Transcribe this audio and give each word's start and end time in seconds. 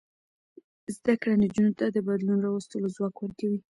زده 0.95 1.13
کړه 1.21 1.33
نجونو 1.43 1.71
ته 1.79 1.85
د 1.95 1.97
بدلون 2.07 2.39
راوستلو 2.45 2.93
ځواک 2.95 3.15
ورکوي. 3.19 3.57